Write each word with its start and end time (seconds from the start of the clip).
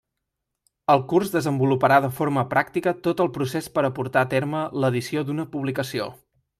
El 0.93 1.03
curs 1.11 1.33
desenvoluparà 1.35 1.99
de 2.07 2.09
forma 2.21 2.45
pràctica 2.55 2.95
tot 3.09 3.23
el 3.27 3.31
procés 3.39 3.71
per 3.79 3.87
a 3.91 3.95
portar 4.01 4.27
a 4.27 4.33
terme 4.35 4.67
l'edició 4.83 5.29
d'una 5.29 5.51
publicació. 5.57 6.15